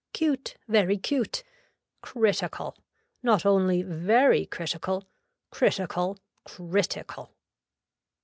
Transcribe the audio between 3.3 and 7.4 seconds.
only very critical, critical, critical.